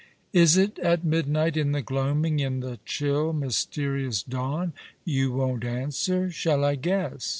[0.01, 0.03] ■"
[0.33, 4.71] Is it at midnight— in the gloaming— in the chill, myste rious doTU?
[5.05, 6.31] You won't answer!
[6.31, 7.29] Shall I guess?